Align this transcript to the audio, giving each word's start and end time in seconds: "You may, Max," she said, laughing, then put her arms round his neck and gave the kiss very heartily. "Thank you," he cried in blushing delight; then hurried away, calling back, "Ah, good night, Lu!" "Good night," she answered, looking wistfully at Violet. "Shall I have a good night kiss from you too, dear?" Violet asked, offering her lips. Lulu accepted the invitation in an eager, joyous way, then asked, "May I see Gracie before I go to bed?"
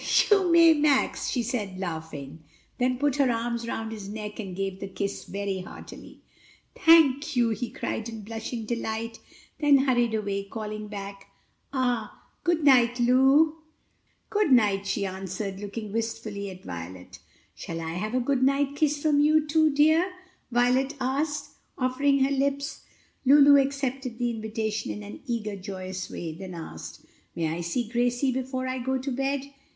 "You 0.31 0.51
may, 0.51 0.73
Max," 0.73 1.29
she 1.29 1.43
said, 1.43 1.77
laughing, 1.77 2.39
then 2.79 2.97
put 2.97 3.17
her 3.17 3.29
arms 3.29 3.67
round 3.67 3.91
his 3.91 4.09
neck 4.09 4.39
and 4.39 4.55
gave 4.55 4.79
the 4.79 4.87
kiss 4.87 5.25
very 5.25 5.59
heartily. 5.59 6.21
"Thank 6.73 7.35
you," 7.35 7.49
he 7.49 7.69
cried 7.69 8.09
in 8.09 8.23
blushing 8.23 8.65
delight; 8.65 9.19
then 9.59 9.77
hurried 9.77 10.15
away, 10.15 10.45
calling 10.45 10.87
back, 10.87 11.27
"Ah, 11.71 12.23
good 12.43 12.63
night, 12.63 12.99
Lu!" 12.99 13.57
"Good 14.31 14.51
night," 14.51 14.87
she 14.87 15.05
answered, 15.05 15.59
looking 15.59 15.93
wistfully 15.93 16.49
at 16.49 16.63
Violet. 16.63 17.19
"Shall 17.53 17.79
I 17.79 17.91
have 17.91 18.15
a 18.15 18.19
good 18.19 18.41
night 18.41 18.75
kiss 18.75 18.99
from 19.03 19.19
you 19.19 19.45
too, 19.45 19.69
dear?" 19.69 20.11
Violet 20.51 20.95
asked, 20.99 21.57
offering 21.77 22.23
her 22.23 22.31
lips. 22.31 22.85
Lulu 23.23 23.61
accepted 23.61 24.17
the 24.17 24.31
invitation 24.31 24.89
in 24.91 25.03
an 25.03 25.19
eager, 25.27 25.55
joyous 25.55 26.09
way, 26.09 26.33
then 26.33 26.55
asked, 26.55 27.05
"May 27.35 27.49
I 27.53 27.61
see 27.61 27.87
Gracie 27.87 28.31
before 28.31 28.67
I 28.67 28.79
go 28.79 28.97
to 28.97 29.11
bed?" 29.11 29.43